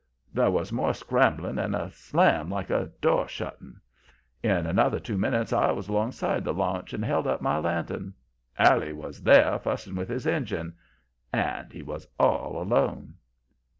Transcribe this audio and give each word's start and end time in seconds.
"There 0.33 0.49
was 0.49 0.71
more 0.71 0.95
scrambling 0.95 1.59
and 1.59 1.75
a 1.75 1.91
slam, 1.91 2.49
like 2.49 2.71
a 2.71 2.89
door 3.01 3.27
shutting. 3.27 3.79
In 4.41 4.65
another 4.65 4.99
two 4.99 5.15
minutes 5.15 5.53
I 5.53 5.69
was 5.73 5.89
alongside 5.89 6.43
the 6.43 6.55
launch 6.55 6.91
and 6.93 7.05
held 7.05 7.27
up 7.27 7.39
my 7.39 7.59
lantern. 7.59 8.15
Allie 8.57 8.93
was 8.93 9.21
there, 9.21 9.59
fussing 9.59 9.93
with 9.95 10.09
his 10.09 10.25
engine. 10.25 10.73
And 11.31 11.71
he 11.71 11.83
was 11.83 12.07
all 12.19 12.59
alone. 12.59 13.17